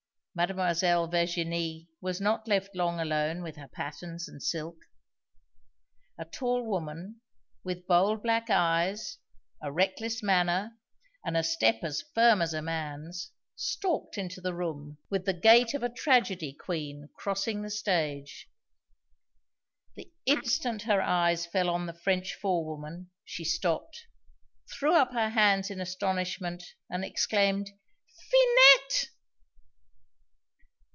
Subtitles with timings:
[0.33, 4.87] Mademoiselle Virginie was not left long alone with her patterns and silks.
[6.17, 7.19] A tall woman,
[7.65, 9.17] with bold black eyes,
[9.61, 10.77] a reckless manner,
[11.25, 15.73] and a step as firm as a man's, stalked into the room with the gait
[15.73, 18.49] of a tragedy queen crossing the stage.
[19.95, 24.05] The instant her eyes fell on the French forewoman, she stopped,
[24.79, 27.71] threw up her hands in astonishment, and exclaimed,
[28.29, 29.09] "Finette!"